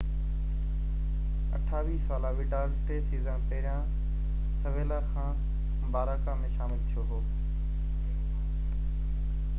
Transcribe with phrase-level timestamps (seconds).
[1.57, 3.93] 28 ساله وڊال ٽي سيزن پهريان
[4.63, 7.23] سيويلا کان باراڪا ۾ شامل ٿيو هو